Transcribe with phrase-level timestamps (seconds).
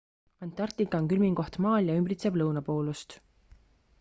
[0.45, 3.17] antarktika on külmim koht maal ja ümbritseb lõunapoolust